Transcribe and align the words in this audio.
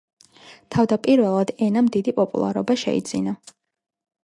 თავდაპირველად 0.75 1.51
ენამ 1.67 1.91
დიდი 1.97 2.15
პოპულარობა 2.21 2.81
შეიძინა. 2.87 3.39